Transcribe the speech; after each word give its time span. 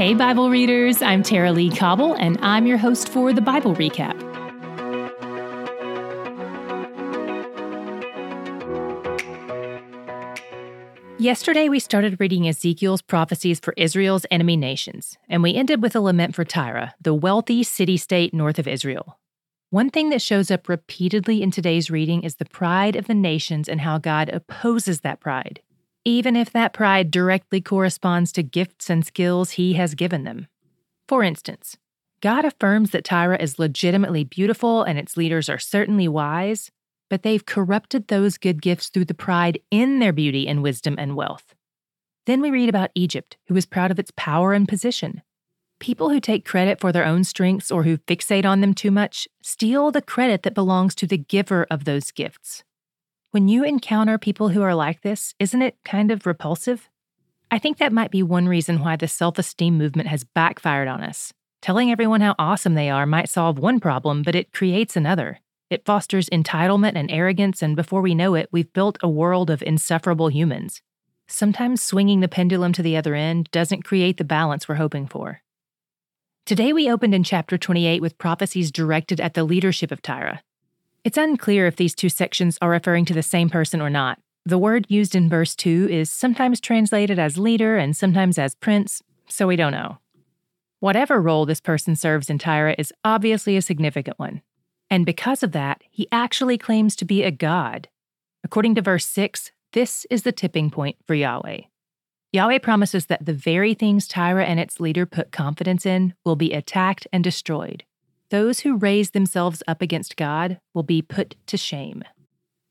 Hey, 0.00 0.14
Bible 0.14 0.48
readers, 0.48 1.02
I'm 1.02 1.22
Tara-Leigh 1.22 1.76
Cobble, 1.76 2.14
and 2.14 2.38
I'm 2.40 2.66
your 2.66 2.78
host 2.78 3.10
for 3.10 3.34
the 3.34 3.42
Bible 3.42 3.74
Recap. 3.74 4.18
Yesterday, 11.18 11.68
we 11.68 11.78
started 11.78 12.18
reading 12.18 12.48
Ezekiel's 12.48 13.02
prophecies 13.02 13.60
for 13.60 13.74
Israel's 13.76 14.24
enemy 14.30 14.56
nations, 14.56 15.18
and 15.28 15.42
we 15.42 15.54
ended 15.54 15.82
with 15.82 15.94
a 15.94 16.00
lament 16.00 16.34
for 16.34 16.46
Tyre, 16.46 16.94
the 16.98 17.12
wealthy 17.12 17.62
city 17.62 17.98
state 17.98 18.32
north 18.32 18.58
of 18.58 18.66
Israel. 18.66 19.18
One 19.68 19.90
thing 19.90 20.08
that 20.08 20.22
shows 20.22 20.50
up 20.50 20.66
repeatedly 20.66 21.42
in 21.42 21.50
today's 21.50 21.90
reading 21.90 22.22
is 22.22 22.36
the 22.36 22.46
pride 22.46 22.96
of 22.96 23.06
the 23.06 23.12
nations 23.12 23.68
and 23.68 23.82
how 23.82 23.98
God 23.98 24.30
opposes 24.30 25.02
that 25.02 25.20
pride, 25.20 25.60
even 26.04 26.36
if 26.36 26.50
that 26.52 26.72
pride 26.72 27.10
directly 27.10 27.60
corresponds 27.60 28.32
to 28.32 28.42
gifts 28.42 28.88
and 28.88 29.04
skills 29.04 29.52
He 29.52 29.74
has 29.74 29.94
given 29.94 30.24
them. 30.24 30.46
For 31.08 31.22
instance, 31.22 31.76
God 32.20 32.44
affirms 32.44 32.90
that 32.90 33.04
Tyre 33.04 33.34
is 33.34 33.58
legitimately 33.58 34.24
beautiful 34.24 34.82
and 34.82 34.98
its 34.98 35.16
leaders 35.16 35.48
are 35.48 35.58
certainly 35.58 36.06
wise, 36.08 36.70
but 37.08 37.22
they've 37.22 37.44
corrupted 37.44 38.08
those 38.08 38.38
good 38.38 38.62
gifts 38.62 38.88
through 38.88 39.06
the 39.06 39.14
pride 39.14 39.58
in 39.70 39.98
their 39.98 40.12
beauty 40.12 40.46
and 40.46 40.62
wisdom 40.62 40.96
and 40.98 41.16
wealth. 41.16 41.54
Then 42.26 42.40
we 42.40 42.50
read 42.50 42.68
about 42.68 42.90
Egypt, 42.94 43.36
who 43.48 43.56
is 43.56 43.66
proud 43.66 43.90
of 43.90 43.98
its 43.98 44.12
power 44.16 44.52
and 44.52 44.68
position. 44.68 45.22
People 45.80 46.10
who 46.10 46.20
take 46.20 46.44
credit 46.44 46.78
for 46.78 46.92
their 46.92 47.06
own 47.06 47.24
strengths 47.24 47.70
or 47.70 47.84
who 47.84 47.98
fixate 47.98 48.44
on 48.44 48.60
them 48.60 48.74
too 48.74 48.90
much 48.90 49.26
steal 49.42 49.90
the 49.90 50.02
credit 50.02 50.42
that 50.42 50.54
belongs 50.54 50.94
to 50.94 51.06
the 51.06 51.18
giver 51.18 51.66
of 51.70 51.84
those 51.84 52.10
gifts. 52.10 52.62
When 53.32 53.46
you 53.46 53.62
encounter 53.62 54.18
people 54.18 54.48
who 54.48 54.60
are 54.62 54.74
like 54.74 55.02
this, 55.02 55.34
isn't 55.38 55.62
it 55.62 55.76
kind 55.84 56.10
of 56.10 56.26
repulsive? 56.26 56.88
I 57.48 57.60
think 57.60 57.78
that 57.78 57.92
might 57.92 58.10
be 58.10 58.24
one 58.24 58.48
reason 58.48 58.80
why 58.80 58.96
the 58.96 59.06
self 59.06 59.38
esteem 59.38 59.78
movement 59.78 60.08
has 60.08 60.24
backfired 60.24 60.88
on 60.88 61.04
us. 61.04 61.32
Telling 61.62 61.92
everyone 61.92 62.22
how 62.22 62.34
awesome 62.40 62.74
they 62.74 62.90
are 62.90 63.06
might 63.06 63.28
solve 63.28 63.56
one 63.56 63.78
problem, 63.78 64.24
but 64.24 64.34
it 64.34 64.52
creates 64.52 64.96
another. 64.96 65.38
It 65.70 65.84
fosters 65.84 66.28
entitlement 66.30 66.96
and 66.96 67.08
arrogance, 67.08 67.62
and 67.62 67.76
before 67.76 68.00
we 68.00 68.16
know 68.16 68.34
it, 68.34 68.48
we've 68.50 68.72
built 68.72 68.98
a 69.00 69.08
world 69.08 69.48
of 69.48 69.62
insufferable 69.62 70.26
humans. 70.28 70.82
Sometimes 71.28 71.80
swinging 71.80 72.18
the 72.18 72.26
pendulum 72.26 72.72
to 72.72 72.82
the 72.82 72.96
other 72.96 73.14
end 73.14 73.48
doesn't 73.52 73.84
create 73.84 74.16
the 74.16 74.24
balance 74.24 74.68
we're 74.68 74.74
hoping 74.74 75.06
for. 75.06 75.40
Today, 76.46 76.72
we 76.72 76.90
opened 76.90 77.14
in 77.14 77.22
chapter 77.22 77.56
28 77.56 78.02
with 78.02 78.18
prophecies 78.18 78.72
directed 78.72 79.20
at 79.20 79.34
the 79.34 79.44
leadership 79.44 79.92
of 79.92 80.02
Tyre. 80.02 80.40
It's 81.02 81.16
unclear 81.16 81.66
if 81.66 81.76
these 81.76 81.94
two 81.94 82.10
sections 82.10 82.58
are 82.60 82.68
referring 82.68 83.06
to 83.06 83.14
the 83.14 83.22
same 83.22 83.48
person 83.48 83.80
or 83.80 83.88
not. 83.88 84.18
The 84.44 84.58
word 84.58 84.86
used 84.88 85.14
in 85.14 85.30
verse 85.30 85.54
2 85.54 85.88
is 85.90 86.12
sometimes 86.12 86.60
translated 86.60 87.18
as 87.18 87.38
leader 87.38 87.78
and 87.78 87.96
sometimes 87.96 88.38
as 88.38 88.54
prince, 88.54 89.02
so 89.28 89.46
we 89.46 89.56
don't 89.56 89.72
know. 89.72 89.98
Whatever 90.80 91.20
role 91.20 91.46
this 91.46 91.60
person 91.60 91.96
serves 91.96 92.28
in 92.28 92.38
Tyre 92.38 92.74
is 92.76 92.92
obviously 93.04 93.56
a 93.56 93.62
significant 93.62 94.18
one. 94.18 94.42
And 94.90 95.06
because 95.06 95.42
of 95.42 95.52
that, 95.52 95.82
he 95.90 96.08
actually 96.10 96.58
claims 96.58 96.96
to 96.96 97.04
be 97.04 97.22
a 97.22 97.30
god. 97.30 97.88
According 98.44 98.74
to 98.74 98.82
verse 98.82 99.06
6, 99.06 99.52
this 99.72 100.06
is 100.10 100.22
the 100.22 100.32
tipping 100.32 100.70
point 100.70 100.96
for 101.06 101.14
Yahweh. 101.14 101.60
Yahweh 102.32 102.58
promises 102.58 103.06
that 103.06 103.24
the 103.24 103.32
very 103.32 103.72
things 103.74 104.06
Tyre 104.06 104.40
and 104.40 104.60
its 104.60 104.80
leader 104.80 105.06
put 105.06 105.32
confidence 105.32 105.86
in 105.86 106.14
will 106.24 106.36
be 106.36 106.52
attacked 106.52 107.06
and 107.12 107.24
destroyed. 107.24 107.84
Those 108.30 108.60
who 108.60 108.76
raise 108.76 109.10
themselves 109.10 109.62
up 109.66 109.82
against 109.82 110.16
God 110.16 110.60
will 110.72 110.84
be 110.84 111.02
put 111.02 111.34
to 111.46 111.56
shame. 111.56 112.04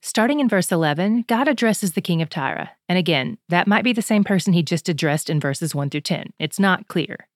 Starting 0.01 0.39
in 0.39 0.47
verse 0.47 0.71
11, 0.71 1.25
God 1.27 1.49
addresses 1.49 1.91
the 1.91 2.01
king 2.01 2.21
of 2.21 2.29
Tyre. 2.29 2.69
And 2.87 2.97
again, 2.97 3.37
that 3.49 3.67
might 3.67 3.83
be 3.83 3.91
the 3.91 4.01
same 4.01 4.23
person 4.23 4.53
he 4.53 4.63
just 4.63 4.87
addressed 4.87 5.29
in 5.29 5.41
verses 5.41 5.75
1 5.75 5.89
through 5.89 6.01
10. 6.01 6.31
It's 6.39 6.59
not 6.59 6.87
clear. 6.87 7.27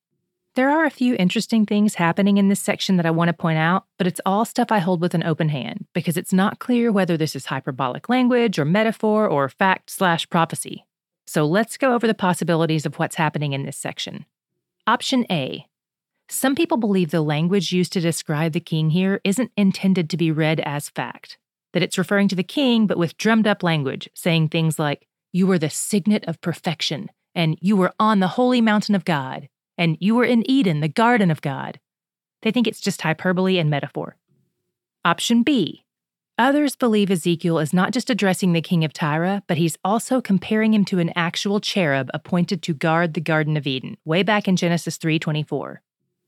There 0.55 0.69
are 0.69 0.85
a 0.85 0.89
few 0.89 1.15
interesting 1.19 1.65
things 1.65 1.95
happening 1.95 2.37
in 2.37 2.47
this 2.47 2.61
section 2.61 2.95
that 2.95 3.05
I 3.05 3.11
want 3.11 3.27
to 3.27 3.33
point 3.33 3.57
out, 3.57 3.85
but 3.97 4.07
it's 4.07 4.21
all 4.25 4.45
stuff 4.45 4.71
I 4.71 4.79
hold 4.79 5.01
with 5.01 5.13
an 5.13 5.23
open 5.23 5.49
hand 5.49 5.87
because 5.93 6.15
it's 6.15 6.31
not 6.31 6.59
clear 6.59 6.91
whether 6.93 7.17
this 7.17 7.35
is 7.35 7.47
hyperbolic 7.47 8.07
language 8.07 8.57
or 8.57 8.63
metaphor 8.63 9.27
or 9.27 9.49
fact 9.49 9.89
slash 9.89 10.29
prophecy. 10.29 10.85
So 11.27 11.43
let's 11.45 11.75
go 11.75 11.93
over 11.93 12.07
the 12.07 12.13
possibilities 12.13 12.85
of 12.85 12.99
what's 12.99 13.15
happening 13.15 13.51
in 13.51 13.63
this 13.65 13.77
section. 13.77 14.25
Option 14.87 15.25
A. 15.29 15.65
Some 16.29 16.55
people 16.55 16.77
believe 16.77 17.11
the 17.11 17.21
language 17.21 17.71
used 17.71 17.93
to 17.93 17.99
describe 17.99 18.53
the 18.53 18.59
king 18.59 18.89
here 18.89 19.21
isn't 19.23 19.51
intended 19.57 20.09
to 20.09 20.17
be 20.17 20.31
read 20.31 20.59
as 20.61 20.89
fact, 20.89 21.37
that 21.73 21.83
it's 21.83 21.97
referring 21.97 22.27
to 22.29 22.35
the 22.35 22.43
king 22.43 22.87
but 22.87 22.97
with 22.97 23.17
drummed 23.17 23.47
up 23.47 23.63
language, 23.63 24.09
saying 24.13 24.49
things 24.49 24.79
like, 24.79 25.07
You 25.31 25.47
were 25.47 25.59
the 25.59 25.69
signet 25.69 26.25
of 26.25 26.41
perfection, 26.41 27.09
and 27.35 27.57
you 27.61 27.75
were 27.75 27.93
on 27.99 28.19
the 28.19 28.29
holy 28.29 28.61
mountain 28.61 28.95
of 28.95 29.05
God 29.05 29.49
and 29.77 29.97
you 29.99 30.15
were 30.15 30.25
in 30.25 30.49
Eden, 30.49 30.79
the 30.79 30.87
garden 30.87 31.31
of 31.31 31.41
God. 31.41 31.79
They 32.41 32.51
think 32.51 32.67
it's 32.67 32.81
just 32.81 33.01
hyperbole 33.01 33.57
and 33.57 33.69
metaphor. 33.69 34.17
Option 35.05 35.43
B. 35.43 35.83
Others 36.37 36.75
believe 36.75 37.11
Ezekiel 37.11 37.59
is 37.59 37.73
not 37.73 37.91
just 37.91 38.09
addressing 38.09 38.53
the 38.53 38.61
king 38.61 38.83
of 38.83 38.91
Tyre, 38.91 39.43
but 39.47 39.57
he's 39.57 39.77
also 39.83 40.19
comparing 40.19 40.73
him 40.73 40.83
to 40.85 40.99
an 40.99 41.11
actual 41.15 41.59
cherub 41.59 42.09
appointed 42.13 42.63
to 42.63 42.73
guard 42.73 43.13
the 43.13 43.21
garden 43.21 43.55
of 43.55 43.67
Eden, 43.67 43.97
way 44.03 44.23
back 44.23 44.47
in 44.47 44.55
Genesis 44.55 44.97
3:24. 44.97 45.81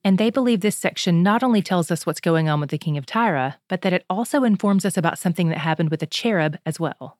And 0.06 0.20
they 0.20 0.30
believe 0.30 0.62
this 0.62 0.78
section 0.78 1.24
not 1.24 1.42
only 1.42 1.64
tells 1.64 1.90
us 1.90 2.06
what's 2.06 2.22
going 2.22 2.48
on 2.48 2.60
with 2.60 2.70
the 2.70 2.78
king 2.78 2.96
of 2.96 3.08
Tyre, 3.08 3.56
but 3.68 3.82
that 3.82 3.92
it 3.92 4.06
also 4.08 4.44
informs 4.44 4.86
us 4.86 4.98
about 4.98 5.18
something 5.18 5.50
that 5.50 5.58
happened 5.58 5.90
with 5.90 6.04
a 6.04 6.06
cherub 6.06 6.60
as 6.64 6.80
well. 6.80 7.18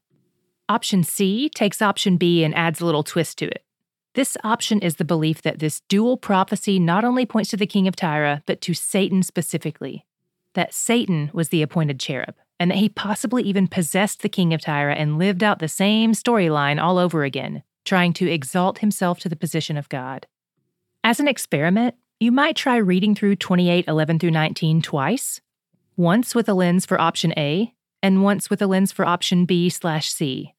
Option 0.70 1.04
C 1.04 1.50
takes 1.50 1.82
option 1.82 2.16
B 2.16 2.44
and 2.44 2.54
adds 2.54 2.80
a 2.80 2.86
little 2.86 3.02
twist 3.02 3.40
to 3.40 3.48
it. 3.48 3.64
This 4.14 4.38
option 4.44 4.80
is 4.82 4.98
the 4.98 5.04
belief 5.04 5.42
that 5.42 5.58
this 5.58 5.82
dual 5.90 6.16
prophecy 6.16 6.78
not 6.78 7.04
only 7.04 7.26
points 7.26 7.50
to 7.50 7.58
the 7.58 7.66
king 7.66 7.88
of 7.88 7.96
Tyre, 7.96 8.44
but 8.46 8.62
to 8.62 8.76
Satan 8.76 9.24
specifically. 9.24 10.06
That 10.54 10.72
Satan 10.72 11.32
was 11.34 11.50
the 11.50 11.64
appointed 11.64 12.00
cherub, 12.00 12.36
and 12.60 12.70
that 12.70 12.78
he 12.78 12.88
possibly 12.88 13.42
even 13.44 13.68
possessed 13.68 14.22
the 14.22 14.30
king 14.30 14.54
of 14.54 14.62
Tyre 14.62 14.92
and 14.92 15.18
lived 15.18 15.44
out 15.44 15.58
the 15.58 15.68
same 15.68 16.14
storyline 16.14 16.80
all 16.80 17.00
over 17.00 17.24
again, 17.24 17.64
trying 17.84 18.14
to 18.14 18.32
exalt 18.32 18.80
himself 18.80 19.20
to 19.20 19.30
the 19.30 19.36
position 19.36 19.76
of 19.76 19.90
God. 19.90 20.28
As 21.04 21.20
an 21.20 21.28
experiment, 21.28 21.96
you 22.20 22.32
might 22.32 22.56
try 22.56 22.78
reading 22.78 23.14
through 23.14 23.36
28 23.36 23.86
11 23.88 24.20
through 24.20 24.32
19 24.32 24.82
twice, 24.82 25.42
once 25.98 26.34
with 26.34 26.48
a 26.48 26.54
lens 26.54 26.86
for 26.86 27.00
option 27.00 27.34
A, 27.38 27.74
and 28.02 28.24
once 28.24 28.50
with 28.50 28.62
a 28.62 28.68
lens 28.68 28.92
for 28.92 29.06
option 29.06 29.46
B 29.46 29.70
slash 29.70 30.10
C. 30.10 30.54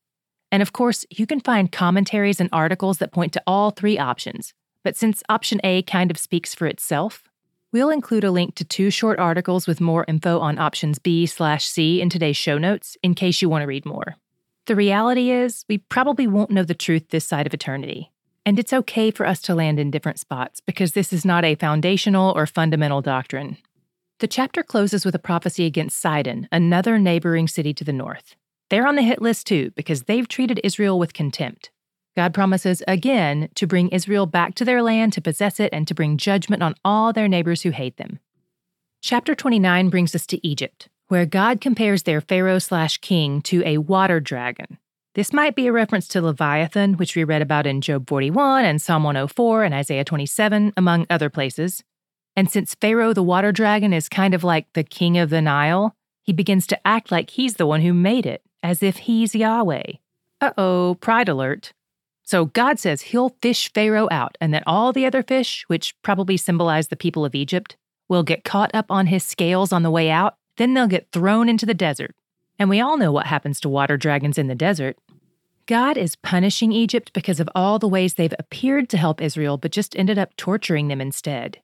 And 0.53 0.63
of 0.63 0.73
course, 0.73 1.07
you 1.11 1.27
can 1.27 1.41
find 1.41 1.73
commentaries 1.73 2.41
and 2.41 2.51
articles 2.53 2.99
that 2.99 3.13
point 3.13 3.33
to 3.33 3.43
all 3.47 3.71
three 3.71 3.99
options. 3.99 4.55
But 4.85 4.97
since 4.97 5.23
option 5.29 5.61
A 5.65 5.83
kind 5.83 6.11
of 6.11 6.19
speaks 6.19 6.55
for 6.55 6.67
itself, 6.67 7.25
we'll 7.73 7.91
include 7.91 8.25
a 8.25 8.31
link 8.31 8.55
to 8.57 8.65
two 8.65 8.91
short 8.91 9.19
articles 9.19 9.67
with 9.67 9.81
more 9.81 10.05
info 10.07 10.39
on 10.39 10.59
options 10.59 10.99
B 10.99 11.27
slash 11.27 11.67
C 11.67 12.01
in 12.01 12.11
today's 12.11 12.37
show 12.37 12.59
notes 12.59 12.97
in 13.03 13.15
case 13.15 13.43
you 13.43 13.49
want 13.49 13.63
to 13.63 13.67
read 13.67 13.87
more. 13.87 14.17
The 14.67 14.77
reality 14.77 15.31
is, 15.31 15.65
we 15.69 15.79
probably 15.79 16.27
won't 16.27 16.51
know 16.51 16.65
the 16.65 16.75
truth 16.75 17.09
this 17.09 17.25
side 17.25 17.47
of 17.47 17.55
eternity. 17.55 18.13
And 18.47 18.61
it's 18.61 18.73
okay 18.73 19.11
for 19.11 19.27
us 19.27 19.43
to 19.43 19.57
land 19.57 19.81
in 19.81 19.91
different 19.91 20.21
spots 20.21 20.61
because 20.61 20.93
this 20.93 21.13
is 21.13 21.25
not 21.25 21.45
a 21.45 21.57
foundational 21.57 22.33
or 22.37 22.47
fundamental 22.47 23.03
doctrine. 23.03 23.57
The 24.21 24.29
chapter 24.29 24.63
closes 24.63 25.05
with 25.05 25.17
a 25.17 25.19
prophecy 25.19 25.67
against 25.67 25.99
Sidon, 25.99 26.49
another 26.53 26.97
neighboring 26.97 27.49
city 27.49 27.75
to 27.75 27.83
the 27.83 27.93
north. 27.93 28.37
They're 28.71 28.87
on 28.87 28.95
the 28.95 29.03
hit 29.03 29.21
list 29.21 29.49
too 29.49 29.73
because 29.75 30.05
they've 30.05 30.29
treated 30.29 30.61
Israel 30.63 30.97
with 30.97 31.13
contempt. 31.13 31.73
God 32.15 32.33
promises 32.33 32.85
again 32.87 33.49
to 33.57 33.67
bring 33.67 33.89
Israel 33.89 34.27
back 34.27 34.55
to 34.55 34.65
their 34.65 34.81
land 34.81 35.13
to 35.15 35.21
possess 35.21 35.59
it 35.59 35.71
and 35.73 35.89
to 35.89 35.95
bring 35.95 36.17
judgment 36.17 36.63
on 36.63 36.77
all 36.85 37.13
their 37.13 37.29
neighbors 37.29 37.63
who 37.63 37.71
hate 37.71 37.97
them. 37.97 38.21
Chapter 39.03 39.35
29 39.35 39.91
brings 39.91 40.15
us 40.15 40.25
to 40.29 40.47
Egypt, 40.47 40.89
where 41.09 41.27
God 41.27 41.61
compares 41.61 42.05
their 42.05 42.21
Pharaoh 42.21 42.61
slash 42.61 42.99
king 42.99 43.43
to 43.43 43.65
a 43.67 43.79
water 43.79 44.21
dragon. 44.21 44.79
This 45.17 45.33
might 45.33 45.57
be 45.57 45.67
a 45.67 45.73
reference 45.73 46.09
to 46.09 46.21
Leviathan, 46.21 46.99
which 46.99 47.17
we 47.17 47.25
read 47.25 47.41
about 47.41 47.67
in 47.67 47.81
Job 47.81 48.07
41 48.07 48.67
and 48.67 48.83
Psalm 48.83 49.03
104 49.03 49.65
and 49.65 49.73
Isaiah 49.73 50.05
27, 50.05 50.75
among 50.77 51.07
other 51.09 51.31
places. 51.31 51.83
And 52.37 52.51
since 52.51 52.75
Pharaoh 52.75 53.15
the 53.15 53.23
water 53.23 53.51
dragon 53.51 53.95
is 53.95 54.11
kind 54.11 54.35
of 54.35 54.45
like 54.45 54.71
the 54.75 54.85
king 54.85 55.17
of 55.17 55.31
the 55.31 55.41
Nile, 55.41 55.97
he 56.23 56.35
begins 56.35 56.67
to 56.67 56.87
act 56.87 57.11
like 57.11 57.31
he's 57.31 57.55
the 57.55 57.67
one 57.67 57.81
who 57.81 57.95
made 57.95 58.27
it 58.27 58.43
as 58.63 58.83
if 58.83 58.99
he's 58.99 59.35
Yahweh. 59.35 59.93
Uh 60.43 60.53
oh, 60.59 60.99
pride 61.01 61.31
alert. 61.31 61.73
So 62.23 62.45
God 62.45 62.79
says 62.79 63.01
he'll 63.01 63.35
fish 63.41 63.73
Pharaoh 63.73 64.09
out, 64.11 64.37
and 64.39 64.53
that 64.53 64.65
all 64.67 64.93
the 64.93 65.07
other 65.07 65.23
fish, 65.23 65.65
which 65.67 65.95
probably 66.03 66.37
symbolize 66.37 66.89
the 66.89 66.95
people 66.95 67.25
of 67.25 67.35
Egypt, 67.35 67.79
will 68.07 68.23
get 68.23 68.45
caught 68.45 68.71
up 68.75 68.91
on 68.91 69.07
his 69.07 69.25
scales 69.25 69.73
on 69.73 69.83
the 69.83 69.91
way 69.91 70.11
out. 70.11 70.37
Then 70.59 70.75
they'll 70.75 70.87
get 70.87 71.11
thrown 71.11 71.49
into 71.49 71.65
the 71.65 71.73
desert. 71.73 72.15
And 72.59 72.71
we 72.71 72.81
all 72.81 72.97
know 72.97 73.13
what 73.13 73.27
happens 73.27 73.61
to 73.61 73.69
water 73.69 73.97
dragons 73.97 74.39
in 74.39 74.47
the 74.47 74.55
desert. 74.55 74.97
God 75.67 75.97
is 75.97 76.15
punishing 76.15 76.71
Egypt 76.71 77.13
because 77.13 77.41
of 77.41 77.49
all 77.53 77.81
the 77.81 77.89
ways 77.89 78.15
they've 78.15 78.33
appeared 78.39 78.89
to 78.91 78.97
help 78.97 79.21
Israel, 79.21 79.57
but 79.57 79.73
just 79.73 79.97
ended 79.99 80.17
up 80.17 80.37
torturing 80.37 80.87
them 80.87 81.01
instead. 81.01 81.61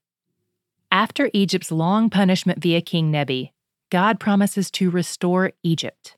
After 0.91 1.31
Egypt's 1.33 1.71
long 1.71 2.11
punishment 2.11 2.61
via 2.61 2.81
King 2.81 3.13
Nebi, 3.13 3.53
God 3.91 4.19
promises 4.19 4.73
to 4.73 4.91
restore 4.91 5.53
Egypt. 5.63 6.17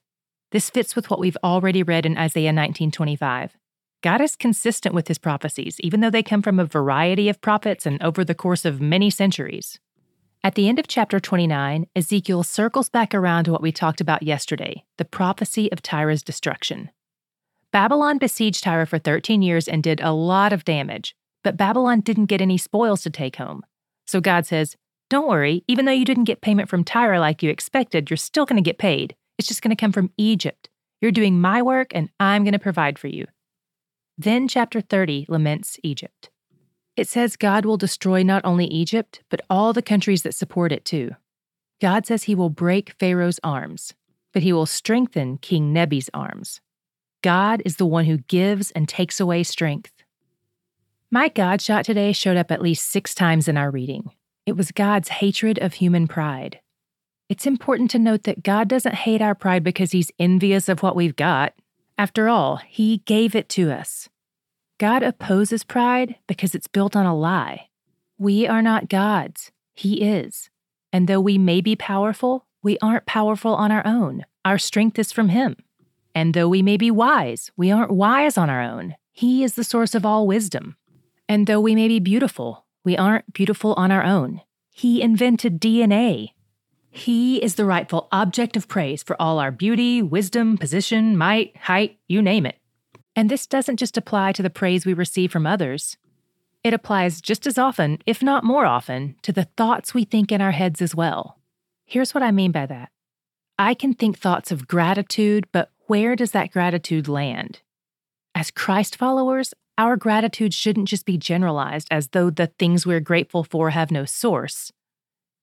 This 0.50 0.70
fits 0.70 0.96
with 0.96 1.10
what 1.10 1.20
we've 1.20 1.36
already 1.44 1.82
read 1.82 2.06
in 2.06 2.16
Isaiah 2.16 2.52
19:25. 2.52 3.50
God 4.00 4.20
is 4.22 4.34
consistent 4.34 4.94
with 4.94 5.08
his 5.08 5.18
prophecies, 5.18 5.78
even 5.80 6.00
though 6.00 6.10
they 6.10 6.22
come 6.22 6.40
from 6.40 6.58
a 6.58 6.64
variety 6.64 7.28
of 7.28 7.42
prophets 7.42 7.84
and 7.84 8.02
over 8.02 8.24
the 8.24 8.34
course 8.34 8.64
of 8.64 8.80
many 8.80 9.10
centuries. 9.10 9.78
At 10.42 10.54
the 10.54 10.70
end 10.70 10.78
of 10.78 10.88
chapter 10.88 11.20
29, 11.20 11.86
Ezekiel 11.94 12.44
circles 12.44 12.88
back 12.88 13.14
around 13.14 13.44
to 13.44 13.52
what 13.52 13.62
we 13.62 13.72
talked 13.72 14.00
about 14.00 14.22
yesterday 14.22 14.84
the 14.96 15.04
prophecy 15.04 15.70
of 15.70 15.82
Tyre's 15.82 16.22
destruction. 16.22 16.90
Babylon 17.74 18.18
besieged 18.18 18.62
Tyre 18.62 18.86
for 18.86 19.00
13 19.00 19.42
years 19.42 19.66
and 19.66 19.82
did 19.82 20.00
a 20.00 20.12
lot 20.12 20.52
of 20.52 20.64
damage, 20.64 21.16
but 21.42 21.56
Babylon 21.56 21.98
didn't 22.02 22.26
get 22.26 22.40
any 22.40 22.56
spoils 22.56 23.02
to 23.02 23.10
take 23.10 23.34
home. 23.34 23.64
So 24.06 24.20
God 24.20 24.46
says, 24.46 24.76
Don't 25.10 25.26
worry, 25.26 25.64
even 25.66 25.84
though 25.84 25.90
you 25.90 26.04
didn't 26.04 26.22
get 26.22 26.40
payment 26.40 26.68
from 26.68 26.84
Tyre 26.84 27.18
like 27.18 27.42
you 27.42 27.50
expected, 27.50 28.08
you're 28.08 28.16
still 28.16 28.46
going 28.46 28.62
to 28.62 28.70
get 28.70 28.78
paid. 28.78 29.16
It's 29.38 29.48
just 29.48 29.60
going 29.60 29.74
to 29.74 29.80
come 29.80 29.90
from 29.90 30.12
Egypt. 30.16 30.68
You're 31.00 31.10
doing 31.10 31.40
my 31.40 31.62
work, 31.62 31.88
and 31.92 32.10
I'm 32.20 32.44
going 32.44 32.52
to 32.52 32.60
provide 32.60 32.96
for 32.96 33.08
you. 33.08 33.26
Then 34.16 34.46
chapter 34.46 34.80
30 34.80 35.26
laments 35.28 35.80
Egypt. 35.82 36.30
It 36.96 37.08
says 37.08 37.34
God 37.34 37.64
will 37.64 37.76
destroy 37.76 38.22
not 38.22 38.44
only 38.44 38.66
Egypt, 38.66 39.24
but 39.30 39.40
all 39.50 39.72
the 39.72 39.82
countries 39.82 40.22
that 40.22 40.36
support 40.36 40.70
it 40.70 40.84
too. 40.84 41.16
God 41.80 42.06
says 42.06 42.22
he 42.22 42.36
will 42.36 42.50
break 42.50 42.94
Pharaoh's 43.00 43.40
arms, 43.42 43.94
but 44.32 44.44
he 44.44 44.52
will 44.52 44.64
strengthen 44.64 45.38
King 45.38 45.72
Nebi's 45.72 46.08
arms. 46.14 46.60
God 47.24 47.62
is 47.64 47.76
the 47.76 47.86
one 47.86 48.04
who 48.04 48.18
gives 48.18 48.70
and 48.72 48.86
takes 48.86 49.18
away 49.18 49.44
strength. 49.44 49.90
My 51.10 51.30
God 51.30 51.62
shot 51.62 51.86
today 51.86 52.12
showed 52.12 52.36
up 52.36 52.52
at 52.52 52.60
least 52.60 52.90
six 52.90 53.14
times 53.14 53.48
in 53.48 53.56
our 53.56 53.70
reading. 53.70 54.10
It 54.44 54.58
was 54.58 54.72
God's 54.72 55.08
hatred 55.08 55.58
of 55.58 55.72
human 55.72 56.06
pride. 56.06 56.60
It's 57.30 57.46
important 57.46 57.90
to 57.92 57.98
note 57.98 58.24
that 58.24 58.42
God 58.42 58.68
doesn't 58.68 58.94
hate 58.94 59.22
our 59.22 59.34
pride 59.34 59.64
because 59.64 59.92
he's 59.92 60.12
envious 60.18 60.68
of 60.68 60.82
what 60.82 60.96
we've 60.96 61.16
got. 61.16 61.54
After 61.96 62.28
all, 62.28 62.56
he 62.56 62.98
gave 63.06 63.34
it 63.34 63.48
to 63.50 63.72
us. 63.72 64.10
God 64.76 65.02
opposes 65.02 65.64
pride 65.64 66.16
because 66.26 66.54
it's 66.54 66.68
built 66.68 66.94
on 66.94 67.06
a 67.06 67.16
lie. 67.16 67.68
We 68.18 68.46
are 68.46 68.60
not 68.60 68.90
gods, 68.90 69.50
He 69.72 70.02
is. 70.02 70.50
And 70.92 71.08
though 71.08 71.22
we 71.22 71.38
may 71.38 71.62
be 71.62 71.74
powerful, 71.74 72.44
we 72.62 72.76
aren't 72.82 73.06
powerful 73.06 73.54
on 73.54 73.72
our 73.72 73.86
own. 73.86 74.26
Our 74.44 74.58
strength 74.58 74.98
is 74.98 75.10
from 75.10 75.30
Him. 75.30 75.56
And 76.14 76.34
though 76.34 76.48
we 76.48 76.62
may 76.62 76.76
be 76.76 76.90
wise, 76.90 77.50
we 77.56 77.70
aren't 77.70 77.90
wise 77.90 78.38
on 78.38 78.48
our 78.48 78.62
own. 78.62 78.94
He 79.12 79.42
is 79.42 79.54
the 79.54 79.64
source 79.64 79.94
of 79.94 80.06
all 80.06 80.26
wisdom. 80.26 80.76
And 81.28 81.46
though 81.46 81.60
we 81.60 81.74
may 81.74 81.88
be 81.88 82.00
beautiful, 82.00 82.66
we 82.84 82.96
aren't 82.96 83.32
beautiful 83.32 83.74
on 83.74 83.90
our 83.90 84.02
own. 84.02 84.42
He 84.70 85.02
invented 85.02 85.60
DNA. 85.60 86.30
He 86.90 87.42
is 87.42 87.56
the 87.56 87.64
rightful 87.64 88.08
object 88.12 88.56
of 88.56 88.68
praise 88.68 89.02
for 89.02 89.20
all 89.20 89.38
our 89.38 89.50
beauty, 89.50 90.02
wisdom, 90.02 90.56
position, 90.58 91.16
might, 91.16 91.56
height, 91.56 91.98
you 92.06 92.22
name 92.22 92.46
it. 92.46 92.58
And 93.16 93.30
this 93.30 93.46
doesn't 93.46 93.78
just 93.78 93.96
apply 93.96 94.32
to 94.32 94.42
the 94.42 94.50
praise 94.50 94.84
we 94.84 94.92
receive 94.92 95.32
from 95.32 95.46
others. 95.46 95.96
It 96.62 96.74
applies 96.74 97.20
just 97.20 97.46
as 97.46 97.58
often, 97.58 97.98
if 98.06 98.22
not 98.22 98.44
more 98.44 98.64
often, 98.64 99.16
to 99.22 99.32
the 99.32 99.48
thoughts 99.56 99.92
we 99.92 100.04
think 100.04 100.32
in 100.32 100.40
our 100.40 100.52
heads 100.52 100.80
as 100.80 100.94
well. 100.94 101.38
Here's 101.84 102.14
what 102.14 102.22
I 102.22 102.30
mean 102.30 102.52
by 102.52 102.66
that 102.66 102.90
I 103.58 103.74
can 103.74 103.94
think 103.94 104.18
thoughts 104.18 104.50
of 104.50 104.66
gratitude, 104.66 105.46
but 105.52 105.70
where 105.86 106.16
does 106.16 106.32
that 106.32 106.50
gratitude 106.50 107.08
land? 107.08 107.60
As 108.34 108.50
Christ 108.50 108.96
followers, 108.96 109.54
our 109.76 109.96
gratitude 109.96 110.54
shouldn't 110.54 110.88
just 110.88 111.04
be 111.04 111.18
generalized 111.18 111.88
as 111.90 112.08
though 112.08 112.30
the 112.30 112.48
things 112.58 112.86
we're 112.86 113.00
grateful 113.00 113.44
for 113.44 113.70
have 113.70 113.90
no 113.90 114.04
source. 114.04 114.72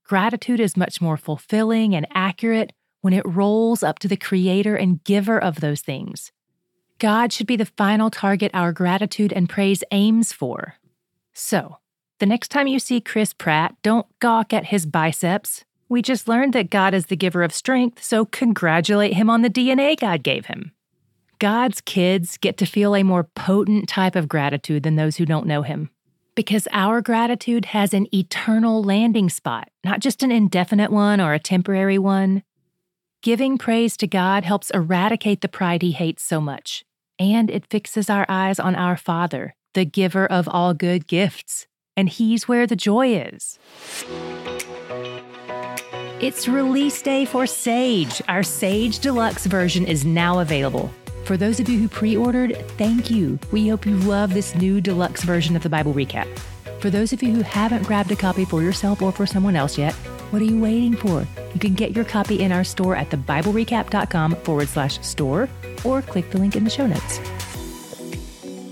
Gratitude 0.05 0.59
is 0.59 0.75
much 0.75 1.01
more 1.01 1.17
fulfilling 1.17 1.95
and 1.95 2.07
accurate 2.13 2.73
when 3.01 3.13
it 3.13 3.25
rolls 3.25 3.83
up 3.83 3.99
to 3.99 4.07
the 4.07 4.17
creator 4.17 4.75
and 4.75 5.03
giver 5.03 5.37
of 5.41 5.59
those 5.59 5.81
things, 5.81 6.31
God 6.99 7.33
should 7.33 7.47
be 7.47 7.55
the 7.55 7.65
final 7.65 8.09
target 8.11 8.51
our 8.53 8.71
gratitude 8.71 9.33
and 9.33 9.49
praise 9.49 9.83
aims 9.91 10.31
for. 10.31 10.75
So, 11.33 11.79
the 12.19 12.27
next 12.27 12.49
time 12.49 12.67
you 12.67 12.77
see 12.77 13.01
Chris 13.01 13.33
Pratt, 13.33 13.75
don't 13.81 14.05
gawk 14.19 14.53
at 14.53 14.65
his 14.65 14.85
biceps. 14.85 15.65
We 15.91 16.01
just 16.01 16.29
learned 16.29 16.53
that 16.53 16.69
God 16.69 16.93
is 16.93 17.07
the 17.07 17.17
giver 17.17 17.43
of 17.43 17.53
strength, 17.53 18.01
so 18.01 18.23
congratulate 18.23 19.13
him 19.13 19.29
on 19.29 19.41
the 19.41 19.49
DNA 19.49 19.99
God 19.99 20.23
gave 20.23 20.45
him. 20.45 20.71
God's 21.37 21.81
kids 21.81 22.37
get 22.37 22.55
to 22.59 22.65
feel 22.65 22.95
a 22.95 23.03
more 23.03 23.25
potent 23.25 23.89
type 23.89 24.15
of 24.15 24.29
gratitude 24.29 24.83
than 24.83 24.95
those 24.95 25.17
who 25.17 25.25
don't 25.25 25.45
know 25.45 25.63
him. 25.63 25.89
Because 26.33 26.65
our 26.71 27.01
gratitude 27.01 27.65
has 27.65 27.93
an 27.93 28.07
eternal 28.15 28.81
landing 28.81 29.29
spot, 29.29 29.67
not 29.83 29.99
just 29.99 30.23
an 30.23 30.31
indefinite 30.31 30.91
one 30.91 31.19
or 31.19 31.33
a 31.33 31.39
temporary 31.39 31.97
one. 31.97 32.43
Giving 33.21 33.57
praise 33.57 33.97
to 33.97 34.07
God 34.07 34.45
helps 34.45 34.69
eradicate 34.69 35.41
the 35.41 35.49
pride 35.49 35.81
he 35.81 35.91
hates 35.91 36.23
so 36.23 36.39
much 36.39 36.85
and 37.19 37.51
it 37.51 37.67
fixes 37.69 38.09
our 38.09 38.25
eyes 38.29 38.61
on 38.61 38.75
our 38.75 38.95
Father, 38.95 39.55
the 39.73 39.83
giver 39.83 40.25
of 40.25 40.47
all 40.47 40.73
good 40.73 41.05
gifts. 41.05 41.67
And 41.97 42.07
He's 42.07 42.47
where 42.47 42.65
the 42.65 42.77
joy 42.77 43.13
is. 43.13 43.59
It's 46.21 46.47
release 46.47 47.01
day 47.01 47.25
for 47.25 47.47
Sage. 47.47 48.21
Our 48.27 48.43
Sage 48.43 48.99
Deluxe 48.99 49.47
version 49.47 49.87
is 49.87 50.05
now 50.05 50.37
available. 50.37 50.91
For 51.25 51.35
those 51.35 51.59
of 51.59 51.67
you 51.67 51.79
who 51.79 51.87
pre 51.87 52.15
ordered, 52.15 52.63
thank 52.77 53.09
you. 53.09 53.39
We 53.51 53.69
hope 53.69 53.87
you 53.87 53.95
love 53.97 54.35
this 54.35 54.53
new 54.53 54.81
deluxe 54.81 55.23
version 55.23 55.55
of 55.55 55.63
the 55.63 55.69
Bible 55.69 55.95
Recap. 55.95 56.27
For 56.79 56.91
those 56.91 57.11
of 57.11 57.23
you 57.23 57.33
who 57.33 57.41
haven't 57.41 57.87
grabbed 57.87 58.11
a 58.11 58.15
copy 58.15 58.45
for 58.45 58.61
yourself 58.61 59.01
or 59.01 59.11
for 59.11 59.25
someone 59.25 59.55
else 59.55 59.79
yet, 59.79 59.95
what 60.29 60.43
are 60.43 60.45
you 60.45 60.61
waiting 60.61 60.95
for? 60.95 61.25
You 61.55 61.59
can 61.59 61.73
get 61.73 61.95
your 61.95 62.05
copy 62.05 62.39
in 62.39 62.51
our 62.51 62.63
store 62.63 62.95
at 62.95 63.09
thebiblerecap.com 63.09 64.35
forward 64.43 64.67
slash 64.67 65.03
store 65.03 65.49
or 65.83 66.03
click 66.03 66.29
the 66.29 66.37
link 66.37 66.55
in 66.55 66.65
the 66.65 66.69
show 66.69 66.85
notes. 66.85 67.19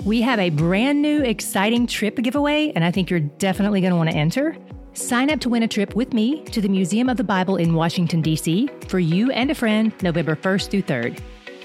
We 0.06 0.22
have 0.22 0.38
a 0.38 0.51
brand 0.51 1.01
new 1.01 1.24
exciting 1.24 1.88
trip 1.88 2.16
giveaway, 2.18 2.72
and 2.75 2.86
I 2.86 2.92
think 2.92 3.10
you're 3.10 3.19
definitely 3.19 3.81
going 3.81 3.92
to 3.92 3.98
want 3.98 4.12
to 4.12 4.16
enter. 4.16 4.56
Sign 4.94 5.30
up 5.30 5.39
to 5.41 5.50
win 5.50 5.63
a 5.63 5.68
trip 5.68 5.95
with 5.95 6.13
me 6.13 6.44
to 6.45 6.62
the 6.62 6.68
Museum 6.68 7.09
of 7.09 7.18
the 7.18 7.24
Bible 7.24 7.57
in 7.57 7.74
Washington, 7.74 8.21
D.C. 8.21 8.69
for 8.88 9.00
you 9.00 9.31
and 9.31 9.51
a 9.51 9.56
friend 9.56 9.94
November 10.01 10.36
1st 10.36 10.71
through 10.71 10.81
3rd. 10.81 11.19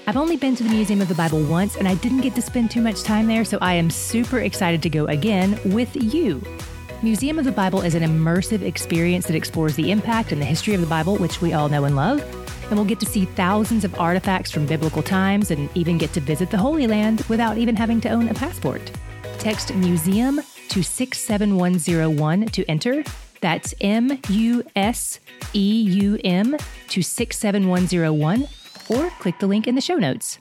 I've 0.07 0.15
only 0.15 0.37
been 0.37 0.55
to 0.55 0.63
the 0.63 0.69
Museum 0.69 1.01
of 1.01 1.07
the 1.07 1.15
Bible 1.15 1.41
once, 1.43 1.75
and 1.75 1.87
I 1.87 1.95
didn't 1.95 2.21
get 2.21 2.35
to 2.35 2.41
spend 2.41 2.69
too 2.69 2.81
much 2.81 3.01
time 3.01 3.25
there, 3.25 3.43
so 3.43 3.57
I 3.61 3.73
am 3.73 3.89
super 3.89 4.39
excited 4.39 4.83
to 4.83 4.89
go 4.89 5.05
again 5.07 5.59
with 5.65 5.95
you. 5.95 6.41
Museum 7.01 7.39
of 7.39 7.45
the 7.45 7.51
Bible 7.51 7.81
is 7.81 7.95
an 7.95 8.03
immersive 8.03 8.61
experience 8.61 9.25
that 9.25 9.35
explores 9.35 9.75
the 9.75 9.91
impact 9.91 10.31
and 10.31 10.39
the 10.39 10.45
history 10.45 10.75
of 10.75 10.81
the 10.81 10.87
Bible, 10.87 11.17
which 11.17 11.41
we 11.41 11.53
all 11.53 11.67
know 11.67 11.85
and 11.85 11.95
love. 11.95 12.21
And 12.69 12.75
we'll 12.75 12.85
get 12.85 12.99
to 12.99 13.05
see 13.05 13.25
thousands 13.25 13.83
of 13.83 13.99
artifacts 13.99 14.51
from 14.51 14.65
biblical 14.65 15.03
times 15.03 15.51
and 15.51 15.69
even 15.75 15.97
get 15.97 16.13
to 16.13 16.19
visit 16.19 16.51
the 16.51 16.57
Holy 16.57 16.87
Land 16.87 17.21
without 17.27 17.57
even 17.57 17.75
having 17.75 17.99
to 18.01 18.09
own 18.09 18.29
a 18.29 18.33
passport. 18.33 18.91
Text 19.39 19.73
museum 19.75 20.41
to 20.75 20.83
67101 20.83 22.47
to 22.47 22.65
enter. 22.65 23.01
That's 23.39 23.73
M 23.79 24.19
U 24.27 24.61
S 24.75 25.21
E 25.53 25.83
U 25.83 26.19
M 26.21 26.57
to 26.89 27.01
67101 27.01 28.47
or 28.89 29.09
click 29.11 29.39
the 29.39 29.47
link 29.47 29.67
in 29.69 29.75
the 29.75 29.81
show 29.81 29.95
notes. 29.95 30.39